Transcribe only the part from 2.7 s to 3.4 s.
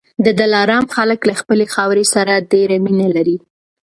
مینه لري